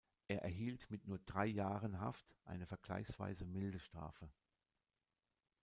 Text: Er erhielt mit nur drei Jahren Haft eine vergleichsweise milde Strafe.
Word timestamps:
Er 0.27 0.41
erhielt 0.41 0.89
mit 0.89 1.05
nur 1.05 1.19
drei 1.19 1.45
Jahren 1.45 1.99
Haft 1.99 2.35
eine 2.45 2.65
vergleichsweise 2.65 3.45
milde 3.45 3.77
Strafe. 3.77 4.31